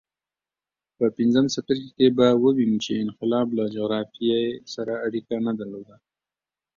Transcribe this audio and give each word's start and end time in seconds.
په 0.97 1.05
پنځم 1.17 1.45
څپرکي 1.53 1.89
کې 1.97 2.07
به 2.17 2.27
ووینو 2.43 2.77
چې 2.85 2.91
انقلاب 3.03 3.47
له 3.57 3.63
جغرافیې 3.75 4.41
سره 4.73 4.93
اړیکه 5.05 5.35
نه 5.45 5.51
درلوده. 5.59 5.95